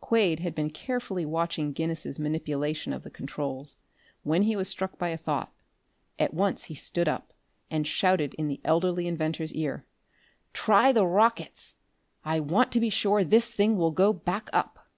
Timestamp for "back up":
14.12-14.88